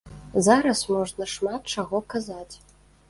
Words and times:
Зараз 0.47 0.79
можна 0.95 1.27
шмат 1.35 1.71
чаго 1.77 2.03
казаць. 2.15 2.55